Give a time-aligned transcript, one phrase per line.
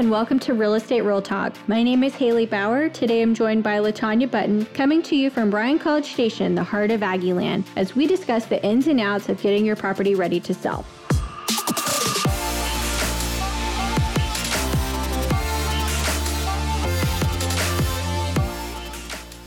[0.00, 1.54] and welcome to Real Estate Real Talk.
[1.68, 2.88] My name is Haley Bauer.
[2.88, 6.90] Today I'm joined by Latanya Button, coming to you from Bryan College Station, the heart
[6.90, 10.54] of Aggieland, as we discuss the ins and outs of getting your property ready to
[10.54, 10.86] sell.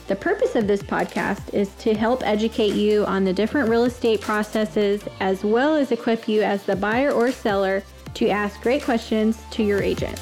[0.06, 4.22] The purpose of this podcast is to help educate you on the different real estate
[4.22, 7.82] processes as well as equip you as the buyer or seller
[8.14, 10.22] to ask great questions to your agent.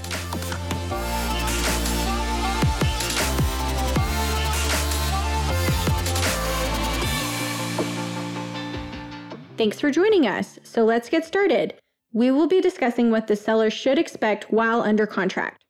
[9.62, 10.58] Thanks for joining us.
[10.64, 11.76] So let's get started.
[12.14, 15.64] We will be discussing what the seller should expect while under contract.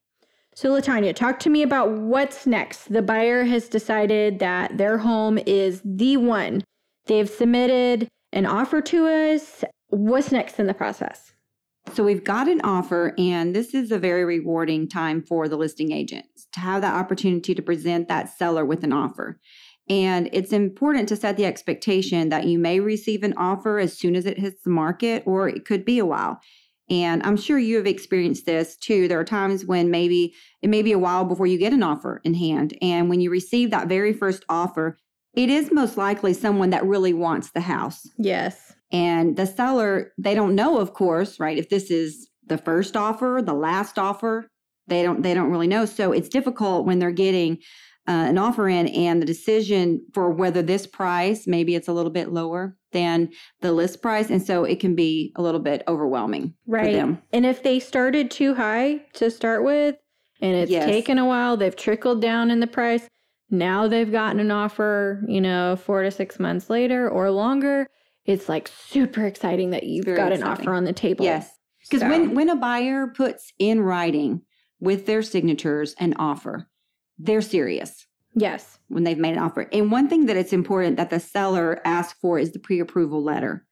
[0.56, 2.94] So, Latanya, talk to me about what's next.
[2.94, 6.64] The buyer has decided that their home is the one.
[7.08, 9.66] They've submitted an offer to us.
[9.90, 11.34] What's next in the process?
[11.94, 15.92] So we've got an offer, and this is a very rewarding time for the listing
[15.92, 19.38] agents to have the opportunity to present that seller with an offer.
[19.92, 24.16] And it's important to set the expectation that you may receive an offer as soon
[24.16, 26.40] as it hits the market, or it could be a while.
[26.90, 29.10] And I'm sure you have experienced this too.
[29.10, 32.22] There are times when maybe it may be a while before you get an offer
[32.24, 32.78] in hand.
[32.82, 34.98] And when you receive that very first offer,
[35.34, 38.08] it is most likely someone that really wants the house.
[38.18, 38.74] Yes.
[38.94, 41.58] And the seller, they don't know, of course, right?
[41.58, 44.48] If this is the first offer, the last offer,
[44.88, 45.86] they don't they don't really know.
[45.86, 47.60] So it's difficult when they're getting
[48.08, 52.12] uh, an offer in and the decision for whether this price maybe it's a little
[52.12, 53.30] bit lower than
[53.62, 56.96] the list price and so it can be a little bit overwhelming right
[57.32, 59.96] and if they started too high to start with
[60.42, 60.86] and it's yes.
[60.86, 63.08] taken a while they've trickled down in the price
[63.50, 67.88] now they've gotten an offer you know four to six months later or longer
[68.26, 70.44] it's like super exciting that you've Very got exciting.
[70.44, 71.26] an offer on the table.
[71.26, 71.52] Yes.
[71.82, 72.10] Because so.
[72.10, 74.42] when, when a buyer puts in writing
[74.80, 76.68] with their signatures an offer,
[77.24, 78.08] they're serious.
[78.34, 78.80] Yes.
[78.88, 79.68] When they've made an offer.
[79.72, 83.24] And one thing that it's important that the seller asks for is the pre approval
[83.24, 83.66] letter.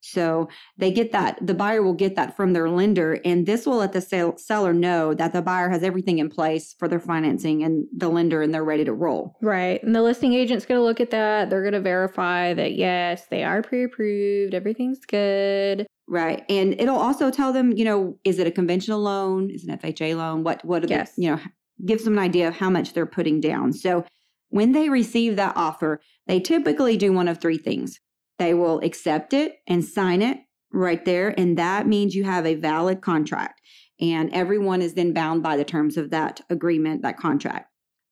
[0.00, 3.78] So they get that, the buyer will get that from their lender, and this will
[3.78, 7.64] let the sale, seller know that the buyer has everything in place for their financing
[7.64, 9.36] and the lender, and they're ready to roll.
[9.42, 9.82] Right.
[9.82, 11.50] And the listing agent's going to look at that.
[11.50, 15.86] They're going to verify that, yes, they are pre approved, everything's good.
[16.06, 16.44] Right.
[16.48, 19.50] And it'll also tell them, you know, is it a conventional loan?
[19.50, 20.42] Is it an FHA loan?
[20.42, 21.14] What, what are yes.
[21.16, 21.40] the, you know,
[21.84, 23.72] gives them an idea of how much they're putting down.
[23.72, 24.04] So
[24.50, 28.00] when they receive that offer, they typically do one of three things.
[28.38, 30.38] They will accept it and sign it
[30.72, 31.34] right there.
[31.38, 33.60] And that means you have a valid contract.
[34.00, 37.70] And everyone is then bound by the terms of that agreement, that contract.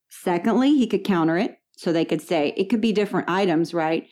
[0.09, 1.57] Secondly, he could counter it.
[1.77, 4.07] So they could say it could be different items, right?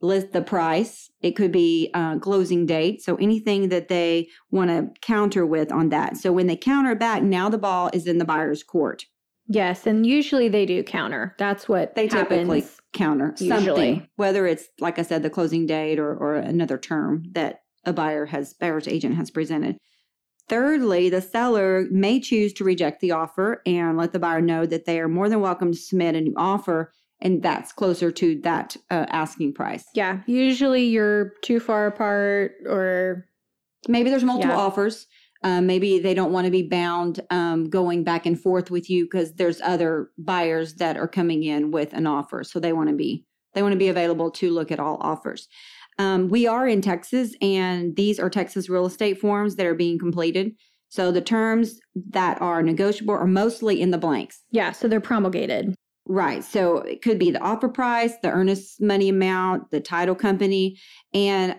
[0.00, 1.10] List the price.
[1.20, 3.02] It could be uh, closing date.
[3.02, 6.16] So anything that they want to counter with on that.
[6.16, 9.06] So when they counter back, now the ball is in the buyer's court.
[9.48, 11.34] Yes, and usually they do counter.
[11.38, 13.64] That's what they typically counter usually.
[13.64, 17.92] something, whether it's like I said, the closing date or or another term that a
[17.94, 19.78] buyer has buyer's agent has presented.
[20.48, 24.84] Thirdly, the seller may choose to reject the offer and let the buyer know that
[24.84, 28.76] they are more than welcome to submit a new offer, and that's closer to that
[28.90, 29.84] uh, asking price.
[29.94, 33.26] Yeah, usually you're too far apart, or
[33.88, 34.60] maybe there's multiple yeah.
[34.60, 35.06] offers.
[35.44, 39.04] Um, maybe they don't want to be bound um, going back and forth with you
[39.04, 42.94] because there's other buyers that are coming in with an offer, so they want to
[42.94, 43.24] be
[43.54, 45.48] they want to be available to look at all offers.
[45.98, 49.98] Um, we are in Texas, and these are Texas real estate forms that are being
[49.98, 50.52] completed.
[50.90, 51.80] So the terms
[52.10, 54.42] that are negotiable are mostly in the blanks.
[54.50, 55.74] Yeah, so they're promulgated.
[56.08, 56.42] Right.
[56.42, 60.78] So it could be the offer price, the earnest money amount, the title company,
[61.12, 61.56] and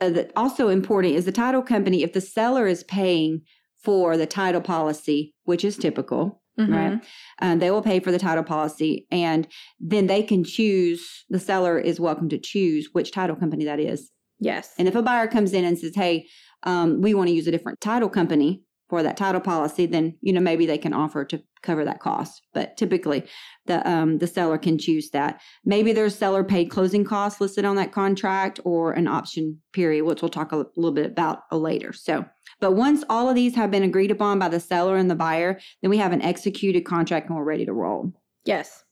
[0.00, 3.42] uh, also important is the title company, if the seller is paying
[3.82, 6.72] for the title policy, which is typical, mm-hmm.
[6.72, 7.00] right?
[7.40, 9.48] Uh, they will pay for the title policy and
[9.80, 14.10] then they can choose, the seller is welcome to choose which title company that is.
[14.38, 14.74] Yes.
[14.78, 16.26] And if a buyer comes in and says, hey,
[16.64, 20.32] um, we want to use a different title company, for that title policy, then you
[20.32, 22.42] know maybe they can offer to cover that cost.
[22.54, 23.24] But typically,
[23.66, 25.40] the um, the seller can choose that.
[25.64, 30.22] Maybe there's seller paid closing costs listed on that contract, or an option period, which
[30.22, 31.92] we'll talk a little bit about later.
[31.92, 32.24] So,
[32.60, 35.60] but once all of these have been agreed upon by the seller and the buyer,
[35.82, 38.12] then we have an executed contract and we're ready to roll.
[38.44, 38.84] Yes.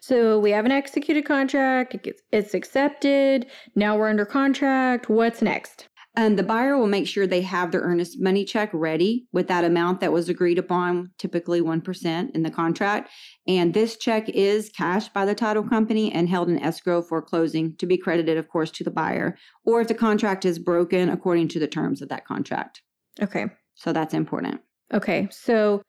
[0.00, 2.08] So we have an executed contract.
[2.32, 3.46] It's accepted.
[3.74, 5.10] Now we're under contract.
[5.10, 5.88] What's next?
[6.18, 9.64] And the buyer will make sure they have their earnest money check ready with that
[9.64, 13.10] amount that was agreed upon, typically 1% in the contract.
[13.46, 17.76] And this check is cashed by the title company and held in escrow for closing
[17.76, 19.36] to be credited, of course, to the buyer,
[19.66, 22.80] or if the contract is broken according to the terms of that contract.
[23.20, 23.46] Okay.
[23.74, 24.62] So that's important.
[24.94, 25.28] Okay.
[25.30, 25.82] So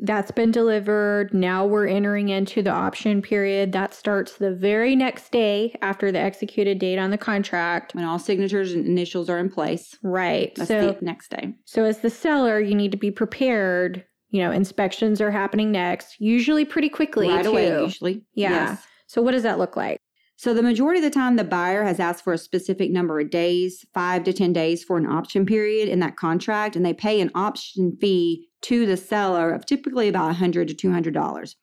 [0.00, 1.32] that's been delivered.
[1.34, 3.72] Now we're entering into the option period.
[3.72, 7.94] That starts the very next day after the executed date on the contract.
[7.94, 9.96] When all signatures and initials are in place.
[10.02, 10.54] Right.
[10.54, 11.54] That's so, the next day.
[11.64, 14.04] So, as the seller, you need to be prepared.
[14.30, 17.28] You know, inspections are happening next, usually pretty quickly.
[17.28, 17.50] Right too.
[17.50, 18.24] away, usually.
[18.34, 18.50] Yeah.
[18.50, 18.86] Yes.
[19.06, 19.98] So, what does that look like?
[20.36, 23.30] So, the majority of the time, the buyer has asked for a specific number of
[23.30, 27.20] days, five to 10 days for an option period in that contract, and they pay
[27.20, 31.54] an option fee to the seller of typically about 100 to $200.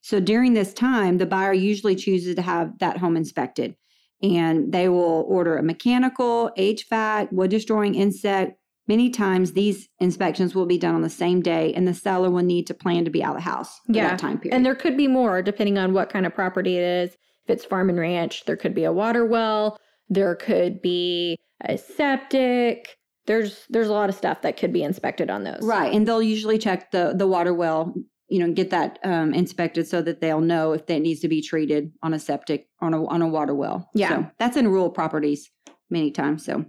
[0.00, 3.74] So, during this time, the buyer usually chooses to have that home inspected,
[4.22, 8.58] and they will order a mechanical, HVAC, wood destroying insect.
[8.88, 12.44] Many times, these inspections will be done on the same day, and the seller will
[12.44, 14.10] need to plan to be out of the house yeah.
[14.10, 14.54] that time period.
[14.54, 17.16] And there could be more depending on what kind of property it is
[17.46, 21.78] if it's farm and ranch, there could be a water well, there could be a
[21.78, 22.96] septic.
[23.26, 25.60] There's there's a lot of stuff that could be inspected on those.
[25.62, 27.94] Right, and they'll usually check the the water well,
[28.28, 31.42] you know, get that um, inspected so that they'll know if that needs to be
[31.42, 33.90] treated on a septic on a on a water well.
[33.94, 35.50] Yeah, so that's in rural properties
[35.90, 36.44] many times.
[36.44, 36.64] So,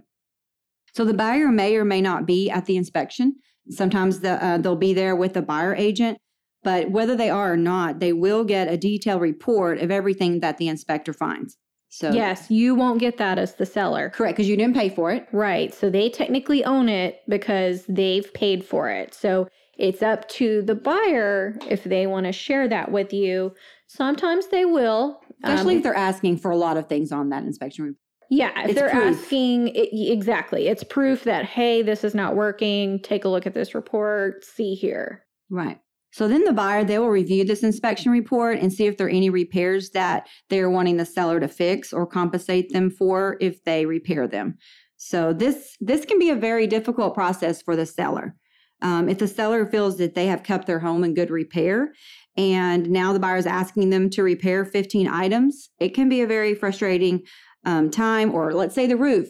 [0.94, 3.36] so the buyer may or may not be at the inspection.
[3.70, 6.18] Sometimes the, uh, they'll be there with the buyer agent,
[6.62, 10.58] but whether they are or not, they will get a detailed report of everything that
[10.58, 11.56] the inspector finds.
[11.88, 14.10] So Yes, you won't get that as the seller.
[14.10, 15.26] Correct, because you didn't pay for it.
[15.32, 15.72] Right.
[15.72, 19.14] So they technically own it because they've paid for it.
[19.14, 19.48] So
[19.78, 23.54] it's up to the buyer if they want to share that with you.
[23.86, 25.20] Sometimes they will.
[25.42, 27.98] Especially um, if they're asking for a lot of things on that inspection report.
[28.30, 29.16] Yeah, if it's they're proof.
[29.16, 33.00] asking it, exactly, it's proof that hey, this is not working.
[33.00, 34.44] Take a look at this report.
[34.44, 35.24] See here.
[35.48, 35.80] Right.
[36.18, 39.10] So then the buyer, they will review this inspection report and see if there are
[39.10, 43.86] any repairs that they're wanting the seller to fix or compensate them for if they
[43.86, 44.56] repair them.
[44.96, 48.34] So this this can be a very difficult process for the seller.
[48.82, 51.92] Um, if the seller feels that they have kept their home in good repair
[52.36, 56.26] and now the buyer is asking them to repair 15 items, it can be a
[56.26, 57.22] very frustrating
[57.64, 58.34] um, time.
[58.34, 59.28] Or let's say the roof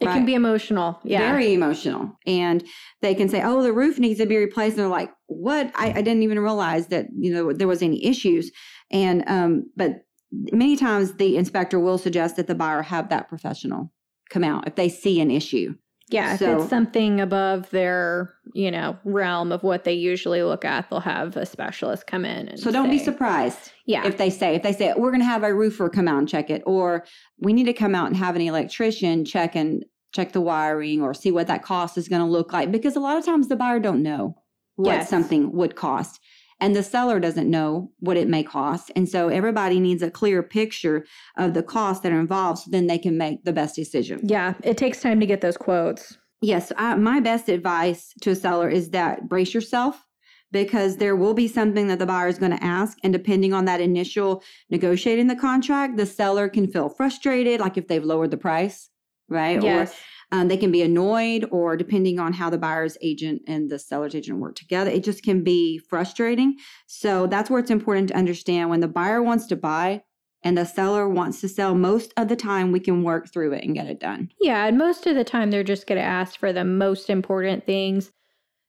[0.00, 0.14] it right.
[0.14, 0.98] can be emotional.
[1.04, 1.30] Yeah.
[1.30, 2.16] Very emotional.
[2.26, 2.64] And
[3.02, 4.76] they can say, oh, the roof needs to be replaced.
[4.76, 5.70] And they're like, what?
[5.74, 8.50] I, I didn't even realize that, you know, there was any issues.
[8.90, 13.92] And, um, but many times the inspector will suggest that the buyer have that professional
[14.30, 15.74] come out if they see an issue.
[16.10, 20.64] Yeah, so, if it's something above their, you know, realm of what they usually look
[20.64, 22.48] at, they'll have a specialist come in.
[22.48, 23.72] And so don't say, be surprised.
[23.86, 24.06] Yeah.
[24.06, 26.28] If they say, if they say, we're going to have a roofer come out and
[26.28, 27.04] check it, or
[27.38, 31.14] we need to come out and have an electrician check and check the wiring or
[31.14, 33.56] see what that cost is going to look like because a lot of times the
[33.56, 34.36] buyer don't know
[34.76, 35.08] what yes.
[35.08, 36.20] something would cost
[36.60, 40.42] and the seller doesn't know what it may cost and so everybody needs a clear
[40.42, 44.20] picture of the costs that are involved so then they can make the best decision
[44.22, 48.36] yeah it takes time to get those quotes yes I, my best advice to a
[48.36, 50.06] seller is that brace yourself
[50.52, 52.98] because there will be something that the buyer is going to ask.
[53.04, 57.86] And depending on that initial negotiating the contract, the seller can feel frustrated, like if
[57.86, 58.90] they've lowered the price
[59.30, 59.62] right?
[59.62, 59.92] Yes.
[59.92, 59.94] Or
[60.32, 64.14] um, they can be annoyed, or depending on how the buyer's agent and the seller's
[64.14, 66.56] agent work together, it just can be frustrating.
[66.86, 70.02] So that's where it's important to understand when the buyer wants to buy
[70.42, 73.64] and the seller wants to sell, most of the time we can work through it
[73.64, 74.30] and get it done.
[74.40, 77.66] Yeah, and most of the time they're just going to ask for the most important
[77.66, 78.10] things.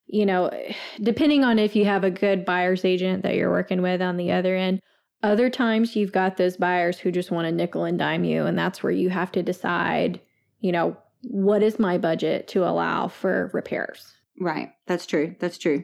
[0.08, 0.50] You know,
[1.02, 4.32] depending on if you have a good buyer's agent that you're working with on the
[4.32, 4.82] other end.
[5.24, 8.58] Other times you've got those buyers who just want to nickel and dime you, and
[8.58, 10.20] that's where you have to decide
[10.62, 14.14] you know, what is my budget to allow for repairs?
[14.40, 14.70] Right.
[14.88, 15.36] That's true.
[15.40, 15.84] That's true.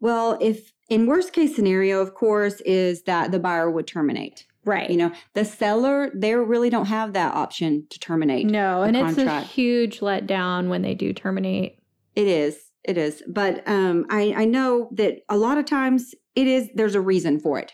[0.00, 4.46] Well, if in worst case scenario, of course, is that the buyer would terminate.
[4.64, 4.90] Right.
[4.90, 8.46] You know, the seller, they really don't have that option to terminate.
[8.46, 9.18] No, and contract.
[9.18, 11.78] it's a huge letdown when they do terminate.
[12.14, 12.70] It is.
[12.84, 13.22] It is.
[13.26, 17.40] But um, I, I know that a lot of times it is, there's a reason
[17.40, 17.72] for it.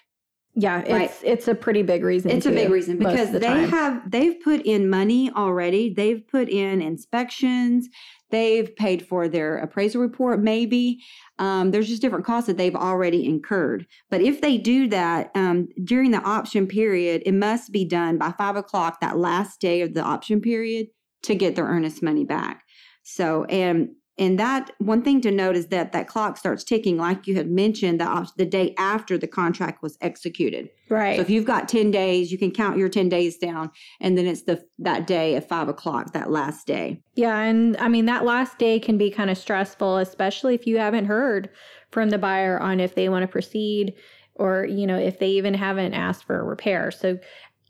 [0.58, 1.14] Yeah, it's right.
[1.22, 2.30] it's a pretty big reason.
[2.30, 3.68] It's too, a big reason because the they time.
[3.68, 5.92] have they've put in money already.
[5.92, 7.90] They've put in inspections.
[8.30, 10.40] They've paid for their appraisal report.
[10.40, 11.02] Maybe
[11.38, 13.86] um, there's just different costs that they've already incurred.
[14.10, 18.32] But if they do that um, during the option period, it must be done by
[18.32, 20.86] five o'clock that last day of the option period
[21.24, 22.62] to get their earnest money back.
[23.02, 27.26] So and and that one thing to note is that that clock starts ticking, like
[27.26, 30.70] you had mentioned, the, the day after the contract was executed.
[30.88, 31.16] Right.
[31.16, 33.70] So if you've got 10 days, you can count your 10 days down.
[34.00, 37.02] And then it's the that day at five o'clock, that last day.
[37.14, 37.38] Yeah.
[37.40, 41.06] And I mean, that last day can be kind of stressful, especially if you haven't
[41.06, 41.50] heard
[41.90, 43.94] from the buyer on if they want to proceed
[44.34, 46.90] or, you know, if they even haven't asked for a repair.
[46.90, 47.18] So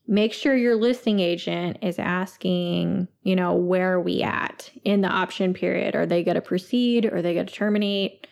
[0.06, 5.08] make sure your listing agent is asking, you know, where are we at in the
[5.08, 5.96] option period?
[5.96, 7.06] Are they going to proceed?
[7.06, 8.26] Are they going to terminate?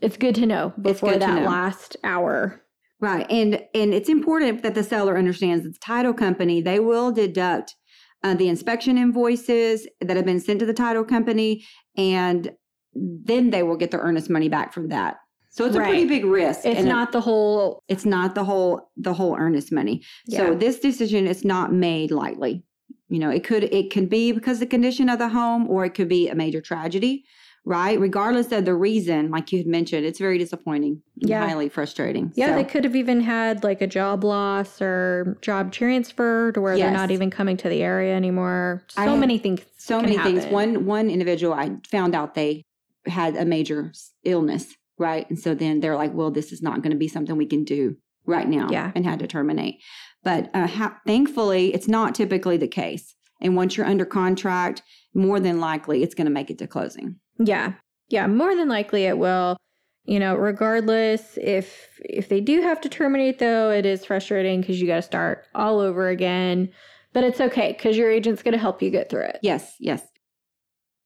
[0.00, 1.48] It's good to know before that know.
[1.48, 2.60] last hour.
[3.00, 3.26] Right.
[3.30, 7.74] And and it's important that the seller understands that the title company, they will deduct
[8.22, 11.64] uh, the inspection invoices that have been sent to the title company
[11.96, 12.50] and
[12.94, 15.16] then they will get their earnest money back from that.
[15.54, 15.86] So it's right.
[15.86, 16.64] a pretty big risk.
[16.64, 20.02] It's not the whole it's not the whole the whole earnest money.
[20.26, 20.38] Yeah.
[20.38, 22.64] So this decision is not made lightly.
[23.08, 25.90] You know, it could it could be because the condition of the home or it
[25.90, 27.24] could be a major tragedy
[27.64, 27.98] right?
[27.98, 31.02] Regardless of the reason, like you had mentioned, it's very disappointing.
[31.16, 31.46] Yeah.
[31.46, 32.32] Highly frustrating.
[32.34, 32.54] Yeah, so.
[32.56, 36.84] they could have even had like a job loss or job transferred where yes.
[36.84, 38.84] they're not even coming to the area anymore.
[38.88, 39.60] So I, many things.
[39.78, 40.40] So many happen.
[40.40, 40.52] things.
[40.52, 42.64] One one individual I found out they
[43.06, 43.92] had a major
[44.24, 45.28] illness, right?
[45.28, 47.64] And so then they're like, well, this is not going to be something we can
[47.64, 47.96] do
[48.26, 48.68] right now.
[48.70, 48.92] Yeah.
[48.94, 49.80] And had to terminate.
[50.22, 53.14] But uh, ha- thankfully, it's not typically the case.
[53.40, 54.82] And once you're under contract,
[55.14, 57.16] more than likely it's going to make it to closing.
[57.38, 57.74] Yeah.
[58.08, 59.56] Yeah, more than likely it will.
[60.06, 64.78] You know, regardless if if they do have to terminate though, it is frustrating cuz
[64.78, 66.68] you got to start all over again.
[67.14, 69.38] But it's okay cuz your agent's going to help you get through it.
[69.40, 70.06] Yes, yes.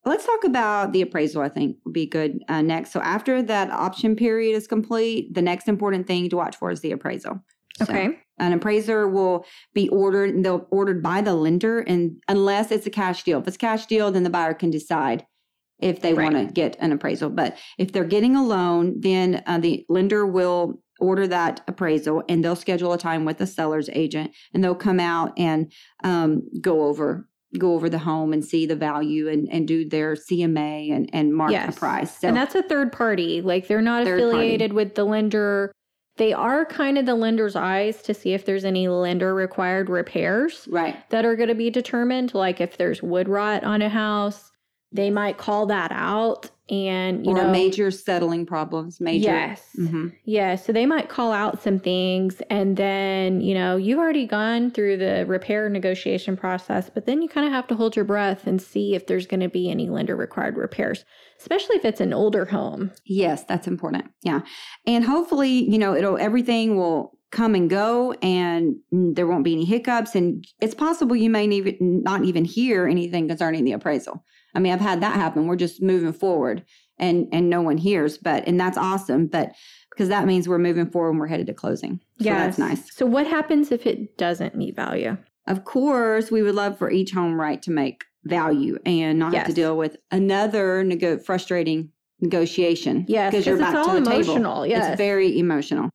[0.08, 2.92] Let's talk about the appraisal, I think would be good uh, next.
[2.92, 6.80] So, after that option period is complete, the next important thing to watch for is
[6.80, 7.44] the appraisal.
[7.76, 8.18] So, okay.
[8.38, 12.90] An appraiser will be ordered, and they'll ordered by the lender, and unless it's a
[12.90, 13.38] cash deal.
[13.40, 15.26] If it's cash deal, then the buyer can decide
[15.78, 16.32] if they right.
[16.32, 17.28] want to get an appraisal.
[17.28, 22.42] But if they're getting a loan, then uh, the lender will order that appraisal and
[22.42, 25.72] they'll schedule a time with the seller's agent and they'll come out and
[26.02, 30.14] um, go over go over the home and see the value and, and do their
[30.14, 31.74] CMA and, and mark yes.
[31.74, 32.18] the price.
[32.18, 33.40] So, and that's a third party.
[33.40, 34.74] Like they're not affiliated party.
[34.74, 35.72] with the lender.
[36.16, 40.66] They are kind of the lender's eyes to see if there's any lender required repairs
[40.70, 41.08] right.
[41.10, 42.34] that are going to be determined.
[42.34, 44.50] Like if there's wood rot on a house,
[44.90, 49.62] they might call that out and you or know major settling problems major yes.
[49.78, 50.08] Mm-hmm.
[50.24, 54.70] yeah so they might call out some things and then you know you've already gone
[54.70, 58.46] through the repair negotiation process but then you kind of have to hold your breath
[58.46, 61.04] and see if there's going to be any lender required repairs
[61.40, 62.90] especially if it's an older home.
[63.04, 64.40] Yes that's important yeah.
[64.86, 69.64] And hopefully you know it'll everything will come and go and there won't be any
[69.64, 74.24] hiccups and it's possible you may even not even hear anything concerning the appraisal
[74.54, 75.46] I mean, I've had that happen.
[75.46, 76.64] We're just moving forward
[76.98, 79.26] and and no one hears, but and that's awesome.
[79.26, 79.52] But
[79.90, 82.00] because that means we're moving forward and we're headed to closing.
[82.18, 82.56] So yes.
[82.56, 82.94] that's nice.
[82.94, 85.16] So what happens if it doesn't meet value?
[85.46, 89.40] Of course, we would love for each home right to make value and not yes.
[89.40, 91.90] have to deal with another nego- frustrating
[92.20, 93.06] negotiation.
[93.08, 94.62] Yes, because you're back to the emotional.
[94.62, 94.66] table.
[94.66, 94.88] Yes.
[94.90, 95.90] It's very emotional.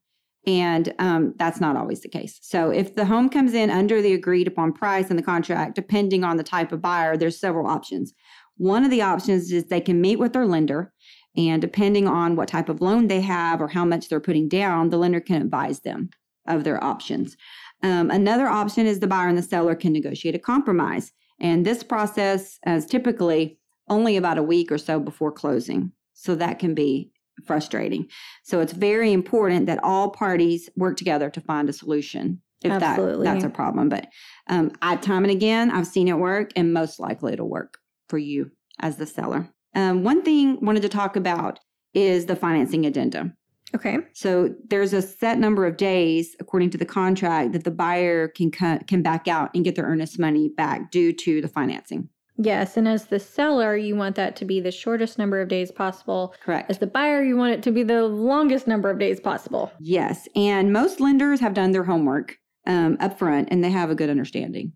[0.46, 2.38] And um, that's not always the case.
[2.42, 6.22] So, if the home comes in under the agreed upon price in the contract, depending
[6.22, 8.12] on the type of buyer, there's several options.
[8.56, 10.92] One of the options is they can meet with their lender,
[11.36, 14.90] and depending on what type of loan they have or how much they're putting down,
[14.90, 16.10] the lender can advise them
[16.46, 17.36] of their options.
[17.82, 21.12] Um, another option is the buyer and the seller can negotiate a compromise.
[21.40, 23.58] And this process is typically
[23.88, 25.92] only about a week or so before closing.
[26.14, 27.10] So that can be
[27.44, 28.08] frustrating.
[28.44, 33.26] So it's very important that all parties work together to find a solution if Absolutely.
[33.26, 33.88] that that's a problem.
[33.88, 34.06] But
[34.48, 37.78] um, I, time and again, I've seen it work, and most likely it'll work
[38.14, 39.50] for you as the seller.
[39.74, 41.58] Um, one thing I wanted to talk about
[41.94, 43.34] is the financing addendum.
[43.74, 43.98] Okay.
[44.12, 48.52] So there's a set number of days, according to the contract, that the buyer can
[48.52, 52.08] can back out and get their earnest money back due to the financing.
[52.36, 55.72] Yes, and as the seller, you want that to be the shortest number of days
[55.72, 56.36] possible.
[56.40, 56.70] Correct.
[56.70, 59.72] As the buyer, you want it to be the longest number of days possible.
[59.80, 63.96] Yes, and most lenders have done their homework um, up front, and they have a
[63.96, 64.72] good understanding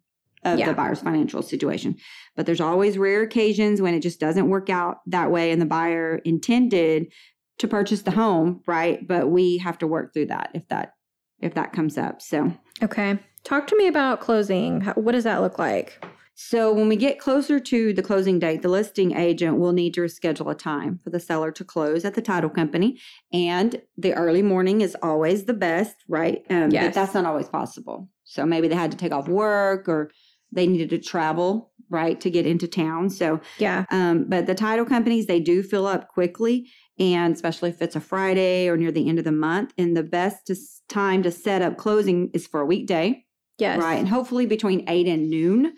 [0.53, 0.67] of yeah.
[0.67, 1.97] the buyer's financial situation.
[2.37, 5.67] But there's always rare occasions when it just doesn't work out that way and the
[5.67, 7.13] buyer intended
[7.59, 9.07] to purchase the home, right?
[9.07, 10.95] But we have to work through that if that
[11.41, 12.21] if that comes up.
[12.21, 12.53] So,
[12.83, 13.19] okay.
[13.45, 14.83] Talk to me about closing.
[14.83, 16.05] What does that look like?
[16.41, 20.09] So, when we get closer to the closing date, the listing agent will need to
[20.09, 23.01] schedule a time for the seller to close at the title company.
[23.33, 26.45] And the early morning is always the best, right?
[26.49, 26.87] Um, yes.
[26.87, 28.09] But that's not always possible.
[28.23, 30.13] So, maybe they had to take off work or
[30.53, 33.11] they needed to travel right to get into town.
[33.11, 33.85] So yeah.
[33.91, 38.01] um, but the title companies they do fill up quickly and especially if it's a
[38.01, 40.51] friday or near the end of the month and the best
[40.89, 43.25] time to set up closing is for a weekday.
[43.59, 43.81] Yes.
[43.81, 45.75] Right and hopefully between 8 and noon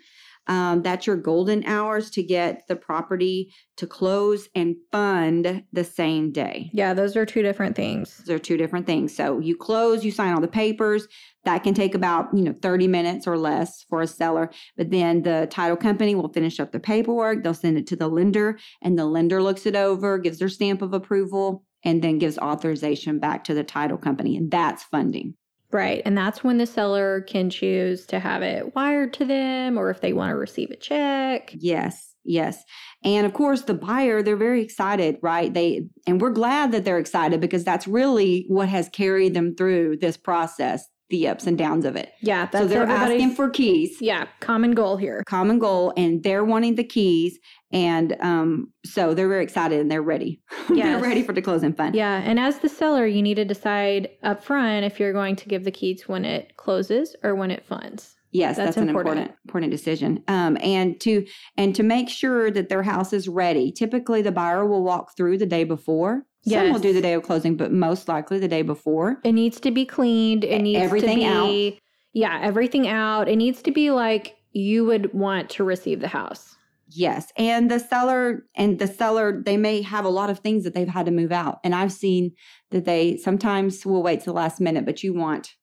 [0.47, 6.31] um, that's your golden hours to get the property to close and fund the same
[6.31, 6.69] day.
[6.73, 8.17] Yeah, those are two different things.
[8.17, 9.15] Those are two different things.
[9.15, 11.07] So you close, you sign all the papers.
[11.43, 14.51] That can take about, you know, 30 minutes or less for a seller.
[14.77, 17.43] But then the title company will finish up the paperwork.
[17.43, 20.83] They'll send it to the lender and the lender looks it over, gives their stamp
[20.83, 24.37] of approval and then gives authorization back to the title company.
[24.37, 25.35] And that's funding.
[25.71, 26.01] Right.
[26.05, 30.01] And that's when the seller can choose to have it wired to them or if
[30.01, 31.53] they want to receive a check.
[31.57, 32.13] Yes.
[32.23, 32.63] Yes.
[33.03, 35.53] And of course the buyer they're very excited, right?
[35.53, 39.97] They and we're glad that they're excited because that's really what has carried them through
[39.97, 42.11] this process the ups and downs of it.
[42.21, 43.97] Yeah, so they're asking for keys.
[44.01, 45.23] Yeah, common goal here.
[45.27, 47.37] Common goal, and they're wanting the keys,
[47.71, 50.41] and um, so they're very excited and they're ready.
[50.73, 50.85] Yes.
[50.85, 51.95] they're ready for the closing fund.
[51.95, 55.49] Yeah, and as the seller, you need to decide up front if you're going to
[55.49, 58.15] give the keys when it closes or when it funds.
[58.31, 59.31] Yes, that's, that's an important.
[59.45, 60.23] important decision.
[60.27, 61.25] Um, and to
[61.57, 63.71] and to make sure that their house is ready.
[63.71, 66.63] Typically, the buyer will walk through the day before Yes.
[66.63, 69.19] Some will do the day of closing, but most likely the day before.
[69.23, 70.43] It needs to be cleaned.
[70.43, 71.81] It needs everything to be, out.
[72.13, 73.29] Yeah, everything out.
[73.29, 76.55] It needs to be like you would want to receive the house.
[76.89, 77.31] Yes.
[77.37, 80.87] And the seller and the seller, they may have a lot of things that they've
[80.87, 81.59] had to move out.
[81.63, 82.31] And I've seen
[82.71, 85.55] that they sometimes will wait to the last minute, but you want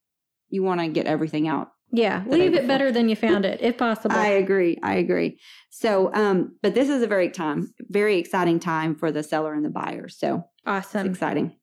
[0.48, 3.78] you want to get everything out yeah, leave it better than you found it, if
[3.78, 4.16] possible.
[4.16, 4.78] I agree.
[4.82, 5.38] I agree.
[5.70, 9.64] So, um, but this is a very time, very exciting time for the seller and
[9.64, 10.08] the buyer.
[10.08, 11.56] So awesome, exciting.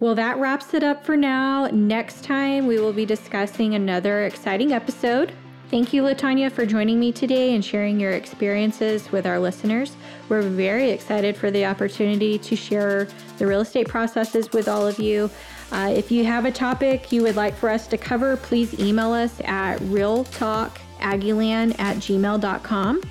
[0.00, 1.66] Well, that wraps it up for now.
[1.72, 5.32] Next time, we will be discussing another exciting episode.
[5.70, 9.96] Thank you, Latanya, for joining me today and sharing your experiences with our listeners.
[10.28, 14.98] We're very excited for the opportunity to share the real estate processes with all of
[14.98, 15.30] you.
[15.70, 19.12] Uh, if you have a topic you would like for us to cover, please email
[19.12, 23.02] us at realtalkaggieland at gmail.com.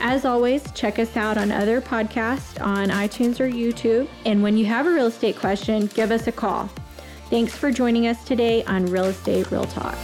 [0.00, 4.08] As always, check us out on other podcasts on iTunes or YouTube.
[4.24, 6.70] And when you have a real estate question, give us a call.
[7.30, 9.96] Thanks for joining us today on Real Estate Real Talk.